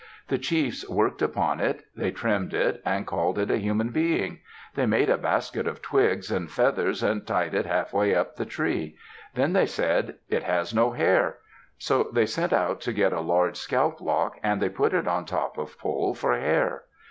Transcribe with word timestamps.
The 0.29 0.39
chiefs 0.39 0.89
worked 0.89 1.21
upon 1.21 1.59
it; 1.59 1.83
they 1.95 2.09
trimmed 2.09 2.55
it 2.55 2.81
and 2.83 3.05
called 3.05 3.37
it 3.37 3.51
a 3.51 3.59
human 3.59 3.89
being. 3.89 4.39
They 4.73 4.87
made 4.87 5.11
a 5.11 5.15
basket 5.19 5.67
of 5.67 5.83
twigs 5.83 6.31
and 6.31 6.49
feathers 6.49 7.03
and 7.03 7.23
tied 7.27 7.53
it 7.53 7.67
half 7.67 7.93
way 7.93 8.15
up 8.15 8.35
the 8.35 8.45
tree. 8.47 8.97
Then 9.35 9.53
they 9.53 9.67
said, 9.67 10.15
"It 10.27 10.41
has 10.41 10.73
no 10.73 10.89
hair!" 10.89 11.37
So 11.77 12.09
they 12.11 12.25
sent 12.25 12.51
out 12.51 12.81
to 12.81 12.93
get 12.93 13.13
a 13.13 13.21
large 13.21 13.57
scalp 13.57 14.01
lock 14.01 14.39
and 14.41 14.59
they 14.59 14.69
put 14.69 14.95
it 14.95 15.07
on 15.07 15.23
top 15.25 15.59
of 15.59 15.77
Pole 15.77 16.15
for 16.15 16.35
hair. 16.35 16.85